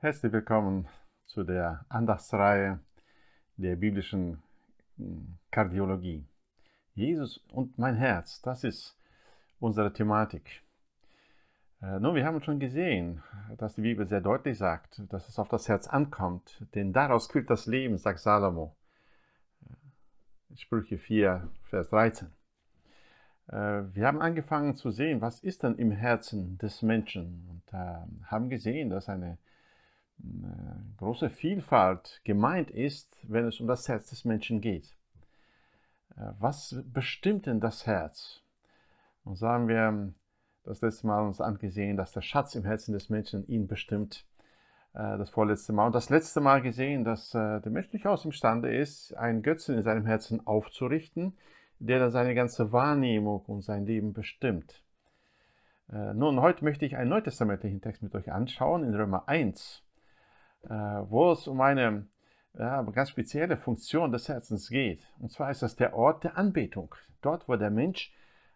[0.00, 0.86] Herzlich willkommen
[1.26, 2.78] zu der Andachtsreihe
[3.56, 4.40] der biblischen
[4.96, 6.24] hm, Kardiologie.
[6.94, 8.96] Jesus und mein Herz, das ist
[9.58, 10.62] unsere Thematik.
[11.82, 13.24] Äh, nun, wir haben schon gesehen,
[13.56, 17.50] dass die Bibel sehr deutlich sagt, dass es auf das Herz ankommt, denn daraus quillt
[17.50, 18.76] das Leben, sagt Salomo.
[19.68, 22.28] Äh, Sprüche 4, Vers 13.
[23.48, 23.52] Äh,
[23.92, 28.90] wir haben angefangen zu sehen, was ist denn im Herzen des Menschen und haben gesehen,
[28.90, 29.38] dass eine
[30.98, 34.96] große Vielfalt gemeint ist, wenn es um das Herz des Menschen geht.
[36.16, 38.42] Äh, was bestimmt denn das Herz?
[39.24, 40.12] Und so haben wir
[40.64, 44.26] das letzte Mal uns angesehen, dass der Schatz im Herzen des Menschen ihn bestimmt.
[44.94, 45.86] Äh, das vorletzte Mal.
[45.86, 49.84] Und das letzte Mal gesehen, dass äh, der Mensch durchaus imstande ist, einen Götzen in
[49.84, 51.36] seinem Herzen aufzurichten,
[51.78, 54.82] der dann seine ganze Wahrnehmung und sein Leben bestimmt.
[55.90, 59.87] Nun, heute möchte ich einen neutestamentlichen Text mit euch anschauen, in Römer 1.
[60.64, 62.06] Äh, wo es um eine
[62.58, 65.06] ja, ganz spezielle Funktion des Herzens geht.
[65.18, 68.12] Und zwar ist das der Ort der Anbetung, dort wo der Mensch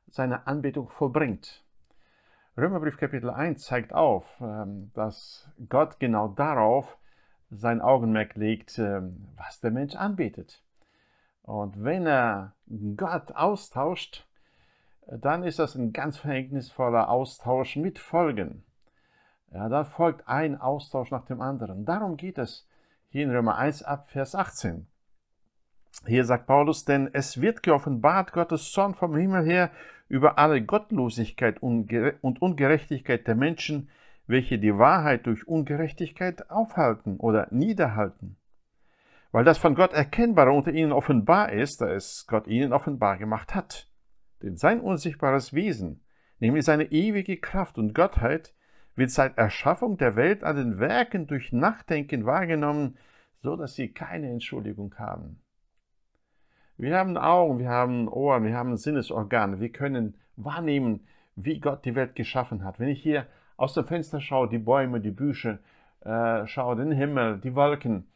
[0.09, 1.65] seine Anbetung vollbringt.
[2.57, 6.99] Römerbrief Kapitel 1 zeigt auf, ähm, dass Gott genau darauf
[7.51, 10.63] sein Augenmerk legt, ähm, was der Mensch anbetet.
[11.43, 12.55] Und wenn er
[12.97, 14.27] Gott austauscht,
[15.07, 18.65] dann ist das ein ganz verhängnisvoller Austausch mit Folgen.
[19.55, 21.85] Ja, da folgt ein Austausch nach dem anderen.
[21.85, 22.67] Darum geht es
[23.09, 24.87] hier in Römer 1 ab Vers 18.
[26.07, 29.71] Hier sagt Paulus, denn es wird geoffenbart Gottes Zorn vom Himmel her
[30.09, 33.91] über alle Gottlosigkeit und Ungerechtigkeit der Menschen,
[34.27, 38.37] welche die Wahrheit durch Ungerechtigkeit aufhalten oder niederhalten.
[39.33, 43.55] Weil das von Gott Erkennbare unter ihnen offenbar ist, da es Gott ihnen offenbar gemacht
[43.55, 43.91] hat.
[44.43, 46.03] Denn sein unsichtbares Wesen,
[46.39, 48.55] nämlich seine ewige Kraft und Gottheit,
[48.95, 52.97] wird seit Erschaffung der Welt an den Werken durch Nachdenken wahrgenommen,
[53.43, 55.41] so dass sie keine Entschuldigung haben.
[56.77, 61.95] Wir haben Augen, wir haben Ohren, wir haben Sinnesorgane, wir können wahrnehmen, wie Gott die
[61.95, 62.79] Welt geschaffen hat.
[62.79, 63.27] Wenn ich hier
[63.57, 65.61] aus dem Fenster schaue, die Bäume, die Büsche,
[66.01, 68.09] äh, schaue, den Himmel, die Wolken,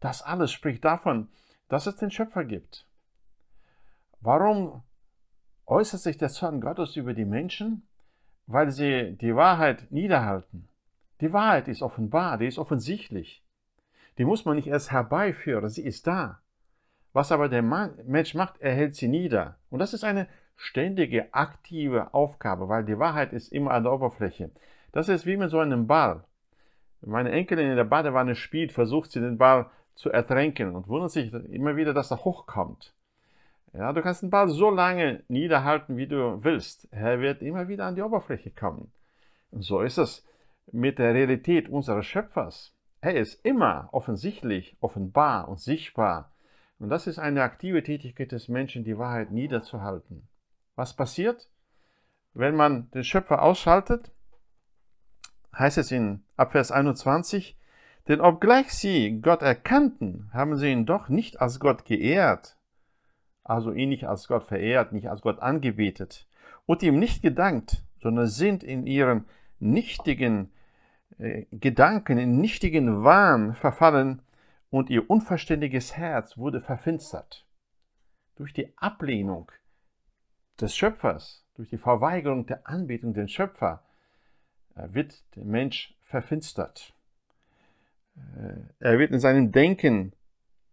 [0.00, 1.28] das alles spricht davon,
[1.68, 2.86] dass es den Schöpfer gibt.
[4.20, 4.82] Warum
[5.66, 7.86] äußert sich der Zorn Gottes über die Menschen?
[8.46, 10.68] Weil sie die Wahrheit niederhalten.
[11.20, 13.42] Die Wahrheit ist offenbar, die ist offensichtlich.
[14.18, 16.40] Die muss man nicht erst herbeiführen, sie ist da.
[17.12, 19.56] Was aber der Mensch macht, er hält sie nieder.
[19.70, 24.50] Und das ist eine ständige, aktive Aufgabe, weil die Wahrheit ist immer an der Oberfläche.
[24.92, 26.24] Das ist wie mit so einem Ball.
[27.00, 31.32] Meine Enkelin in der Badewanne spielt, versucht sie den Ball zu ertränken und wundert sich
[31.32, 32.93] immer wieder, dass er hochkommt.
[33.76, 36.86] Ja, du kannst den Ball so lange niederhalten, wie du willst.
[36.92, 38.92] Er wird immer wieder an die Oberfläche kommen.
[39.50, 40.24] Und so ist es
[40.70, 42.72] mit der Realität unseres Schöpfers.
[43.00, 46.32] Er ist immer offensichtlich, offenbar und sichtbar.
[46.78, 50.28] Und das ist eine aktive Tätigkeit des Menschen, die Wahrheit niederzuhalten.
[50.76, 51.48] Was passiert,
[52.32, 54.12] wenn man den Schöpfer ausschaltet?
[55.56, 57.58] Heißt es in Abvers 21,
[58.06, 62.56] denn obgleich sie Gott erkannten, haben sie ihn doch nicht als Gott geehrt,
[63.44, 66.26] also ihn nicht als Gott verehrt, nicht als Gott angebetet
[66.66, 69.26] und ihm nicht gedankt, sondern sind in ihren
[69.60, 70.50] nichtigen
[71.18, 74.22] äh, Gedanken, in nichtigen Wahn verfallen
[74.70, 77.46] und ihr unverständiges Herz wurde verfinstert.
[78.36, 79.52] Durch die Ablehnung
[80.60, 83.82] des Schöpfers, durch die Verweigerung der Anbetung den Schöpfer,
[84.74, 86.94] äh, wird der Mensch verfinstert.
[88.16, 90.14] Äh, er wird in seinem Denken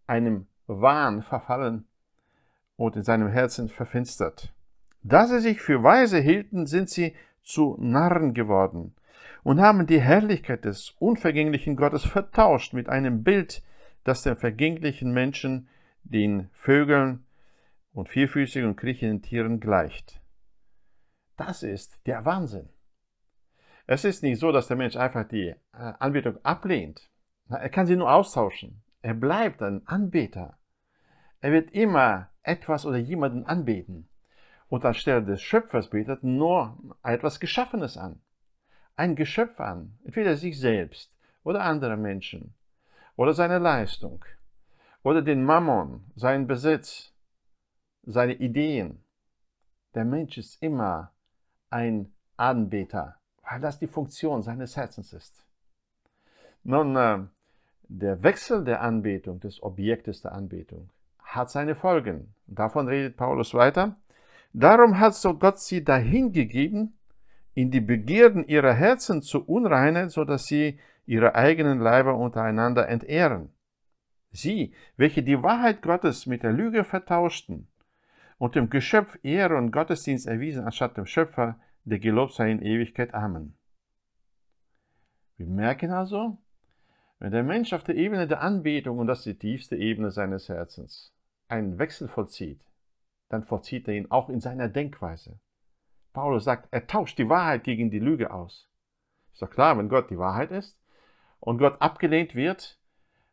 [0.06, 1.86] einem Wahn verfallen
[2.82, 4.52] und in seinem Herzen verfinstert.
[5.04, 8.94] Da sie sich für weise hielten, sind sie zu Narren geworden
[9.44, 13.62] und haben die Herrlichkeit des unvergänglichen Gottes vertauscht mit einem Bild,
[14.02, 15.68] das den vergänglichen Menschen,
[16.02, 17.24] den Vögeln
[17.92, 20.20] und vierfüßigen und kriechenden Tieren gleicht.
[21.36, 22.68] Das ist der Wahnsinn.
[23.86, 27.08] Es ist nicht so, dass der Mensch einfach die äh, Anbetung ablehnt.
[27.48, 28.82] Er kann sie nur austauschen.
[29.02, 30.58] Er bleibt ein Anbeter.
[31.40, 34.08] Er wird immer etwas oder jemanden anbeten
[34.68, 38.20] und anstelle des Schöpfers betet nur etwas Geschaffenes an.
[38.96, 42.54] Ein Geschöpf an, entweder sich selbst oder andere Menschen
[43.16, 44.24] oder seine Leistung
[45.02, 47.12] oder den Mammon, seinen Besitz,
[48.02, 49.02] seine Ideen.
[49.94, 51.12] Der Mensch ist immer
[51.70, 55.46] ein Anbeter, weil das die Funktion seines Herzens ist.
[56.64, 57.18] Nun, äh,
[57.88, 60.90] der Wechsel der Anbetung, des Objektes der Anbetung,
[61.34, 62.34] hat seine Folgen.
[62.46, 63.96] Davon redet Paulus weiter.
[64.52, 66.98] Darum hat so Gott sie dahingegeben,
[67.54, 73.50] in die Begierden ihrer Herzen zu unreinen, so dass sie ihre eigenen Leiber untereinander entehren.
[74.30, 77.68] Sie, welche die Wahrheit Gottes mit der Lüge vertauschten
[78.38, 83.12] und dem Geschöpf Ehre und Gottesdienst erwiesen, anstatt dem Schöpfer, der gelobt sei in Ewigkeit.
[83.12, 83.54] Amen.
[85.36, 86.38] Wir merken also,
[87.18, 90.48] wenn der Mensch auf der Ebene der Anbetung, und das ist die tiefste Ebene seines
[90.48, 91.12] Herzens,
[91.52, 92.64] einen Wechsel vollzieht,
[93.28, 95.38] dann vollzieht er ihn auch in seiner Denkweise.
[96.12, 98.68] Paulus sagt, er tauscht die Wahrheit gegen die Lüge aus.
[99.32, 100.78] Ist doch klar, wenn Gott die Wahrheit ist
[101.40, 102.78] und Gott abgelehnt wird,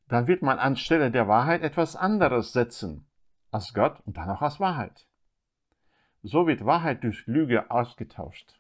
[0.08, 3.08] dann wird man anstelle der Wahrheit etwas anderes setzen
[3.52, 5.08] als Gott und dann auch als Wahrheit.
[6.22, 8.60] So wird Wahrheit durch Lüge ausgetauscht.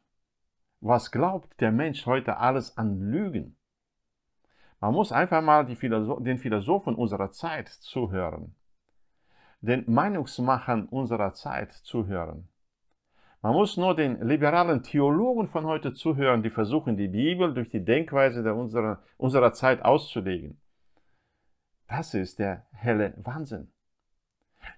[0.81, 3.57] Was glaubt der Mensch heute alles an Lügen?
[4.79, 8.56] Man muss einfach mal Philosoph den Philosophen unserer Zeit zuhören,
[9.61, 12.47] den Meinungsmachern unserer Zeit zuhören.
[13.41, 17.83] Man muss nur den liberalen Theologen von heute zuhören, die versuchen, die Bibel durch die
[17.83, 20.59] Denkweise der unserer, unserer Zeit auszulegen.
[21.88, 23.71] Das ist der helle Wahnsinn.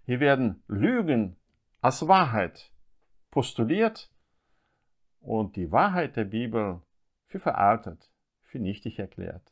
[0.06, 1.38] Hier werden Lügen
[1.82, 2.72] als Wahrheit
[3.32, 4.12] postuliert
[5.22, 6.82] und die Wahrheit der Bibel
[7.28, 8.12] für veraltet,
[8.44, 9.52] für nichtig erklärt,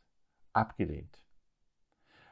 [0.54, 1.18] abgelehnt.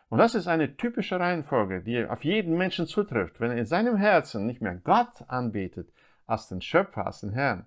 [0.09, 3.39] Und das ist eine typische Reihenfolge, die auf jeden Menschen zutrifft.
[3.39, 5.91] Wenn er in seinem Herzen nicht mehr Gott anbetet,
[6.25, 7.65] als den Schöpfer, als den Herrn,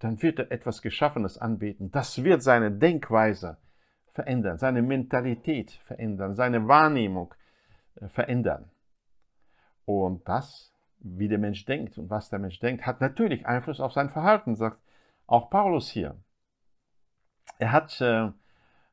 [0.00, 1.90] dann wird er etwas Geschaffenes anbeten.
[1.90, 3.58] Das wird seine Denkweise
[4.12, 7.34] verändern, seine Mentalität verändern, seine Wahrnehmung
[7.96, 8.70] äh, verändern.
[9.84, 13.92] Und das, wie der Mensch denkt und was der Mensch denkt, hat natürlich Einfluss auf
[13.92, 14.80] sein Verhalten, sagt
[15.26, 16.16] auch Paulus hier.
[17.58, 18.30] Er hat äh,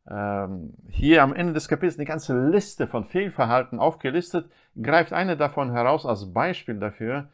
[0.10, 4.50] hier am Ende des Kapitels eine ganze Liste von Fehlverhalten aufgelistet,
[4.82, 7.30] greift eine davon heraus als Beispiel dafür,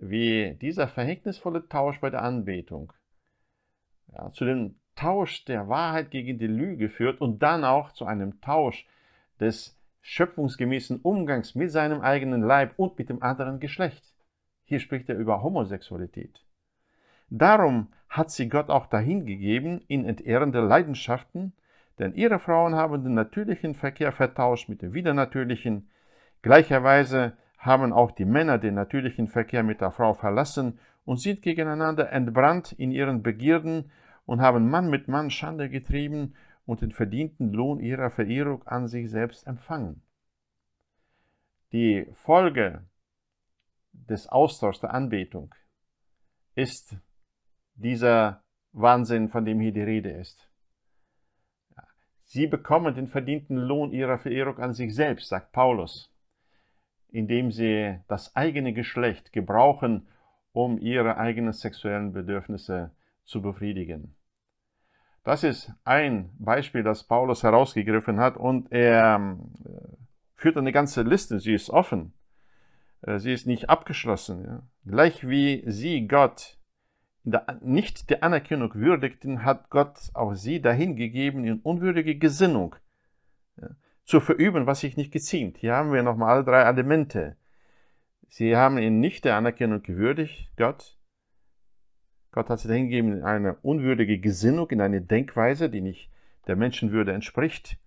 [0.00, 2.92] wie dieser verhängnisvolle Tausch bei der Anbetung
[4.12, 8.40] ja, zu dem Tausch der Wahrheit gegen die Lüge führt und dann auch zu einem
[8.40, 8.86] Tausch
[9.38, 14.02] des schöpfungsgemäßen Umgangs mit seinem eigenen Leib und mit dem anderen Geschlecht.
[14.64, 16.44] Hier spricht er über Homosexualität.
[17.30, 21.52] Darum hat sie Gott auch dahingegeben in entehrende Leidenschaften,
[21.98, 25.90] denn ihre Frauen haben den natürlichen Verkehr vertauscht mit dem widernatürlichen.
[26.42, 32.12] Gleicherweise haben auch die Männer den natürlichen Verkehr mit der Frau verlassen und sind gegeneinander
[32.12, 33.90] entbrannt in ihren Begierden
[34.26, 36.34] und haben Mann mit Mann Schande getrieben
[36.66, 40.02] und den verdienten Lohn ihrer Verehrung an sich selbst empfangen.
[41.72, 42.86] Die Folge
[43.92, 45.54] des Austauschs der Anbetung
[46.54, 46.96] ist
[47.74, 48.42] dieser
[48.72, 50.47] Wahnsinn, von dem hier die Rede ist.
[52.28, 56.14] Sie bekommen den verdienten Lohn ihrer Verehrung an sich selbst, sagt Paulus
[57.10, 60.08] indem sie das eigene Geschlecht gebrauchen,
[60.52, 62.90] um ihre eigenen sexuellen Bedürfnisse
[63.24, 64.14] zu befriedigen.
[65.24, 69.52] Das ist ein Beispiel, das Paulus herausgegriffen hat und er ähm,
[70.34, 71.38] führt eine ganze Liste.
[71.38, 72.14] Sie ist offen.
[73.02, 74.62] Äh, sie ist nicht abgeschlossen.
[74.86, 76.57] Gleich wie sie Gott
[77.60, 82.76] nicht der Anerkennung würdigten, hat Gott auch sie dahingegeben in unwürdige Gesinnung.
[84.04, 85.58] Zu verüben, was sich nicht geziemt.
[85.58, 87.36] Hier haben wir nochmal alle drei Elemente.
[88.28, 90.98] Sie haben ihn nicht der Anerkennung gewürdigt, Gott.
[92.30, 96.10] Gott hat sie hingegeben in eine unwürdige Gesinnung, in eine Denkweise, die nicht
[96.46, 97.78] der Menschenwürde entspricht.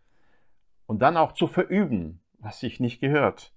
[0.85, 3.53] Und dann auch zu verüben, was sich nicht gehört.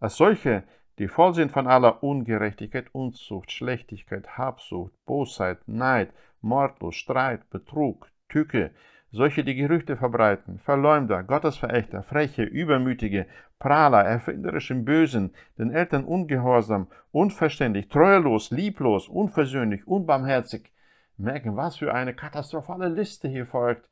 [0.00, 0.64] Als solche,
[1.02, 8.70] die voll sind von aller Ungerechtigkeit, Unzucht, Schlechtigkeit, Habsucht, Bosheit, Neid, Mordlust, Streit, Betrug, Tücke,
[9.10, 13.26] solche, die Gerüchte verbreiten, Verleumder, Gottesverächter, Freche, Übermütige,
[13.58, 20.72] Prahler, erfinderisch im Bösen, den Eltern ungehorsam, unverständlich, treuelos, lieblos, unversöhnlich, unbarmherzig.
[21.16, 23.88] Merken, was für eine katastrophale Liste hier folgt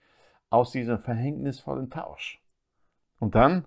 [0.49, 2.41] aus diesem verhängnisvollen Tausch.
[3.19, 3.65] Und dann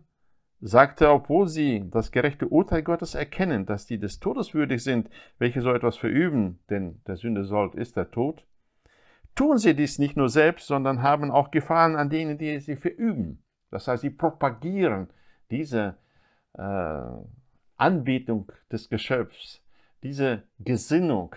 [0.66, 5.10] sagt er, obwohl sie das gerechte Urteil Gottes erkennen, dass die des Todes würdig sind,
[5.38, 8.46] welche so etwas verüben, denn der Sünde Sold ist der Tod,
[9.36, 13.44] tun sie dies nicht nur selbst, sondern haben auch Gefahren an denen, die sie verüben.
[13.72, 15.10] Das heißt, sie propagieren
[15.52, 15.98] diese
[16.54, 17.02] äh,
[17.76, 19.62] Anbetung des Geschöpfs,
[20.02, 21.36] diese Gesinnung.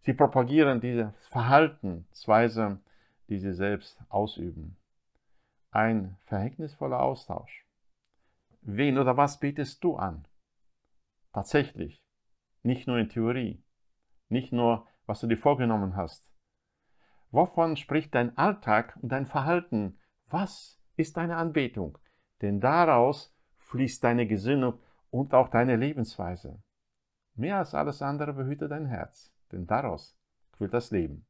[0.00, 2.80] Sie propagieren diese Verhaltensweise,
[3.28, 4.78] die sie selbst ausüben.
[5.70, 7.61] Ein verhängnisvoller Austausch.
[8.62, 10.26] Wen oder was betest du an?
[11.32, 12.02] Tatsächlich.
[12.62, 13.62] Nicht nur in Theorie.
[14.28, 16.32] Nicht nur, was du dir vorgenommen hast,
[17.32, 19.98] Wovon spricht dein Alltag und dein Verhalten?
[20.26, 21.96] Was ist deine Anbetung?
[22.42, 24.78] Denn daraus fließt deine Gesinnung
[25.10, 26.62] und auch deine Lebensweise.
[27.34, 30.18] Mehr als alles andere behüte dein Herz, denn daraus
[30.52, 31.26] quillt das Leben.